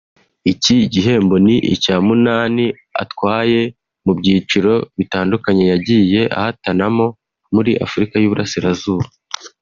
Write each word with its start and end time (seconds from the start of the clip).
Iki 0.51 0.75
gihembo 0.93 1.35
ni 1.45 1.55
icya 1.73 1.95
munani 2.05 2.65
atwaye 3.03 3.61
mu 4.05 4.11
byiciro 4.19 4.73
bitandukanye 4.97 5.63
yagiye 5.71 6.21
ahatanamo 6.37 7.05
muri 7.55 7.71
Afurika 7.85 8.15
y’Uburasirazuba 8.19 9.05